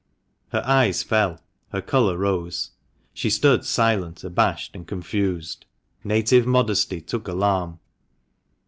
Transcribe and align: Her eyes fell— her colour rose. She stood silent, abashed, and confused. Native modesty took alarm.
Her 0.49 0.63
eyes 0.65 1.03
fell— 1.03 1.39
her 1.73 1.79
colour 1.83 2.17
rose. 2.17 2.71
She 3.13 3.29
stood 3.29 3.63
silent, 3.63 4.23
abashed, 4.23 4.75
and 4.75 4.87
confused. 4.87 5.67
Native 6.03 6.47
modesty 6.47 7.01
took 7.01 7.27
alarm. 7.27 7.77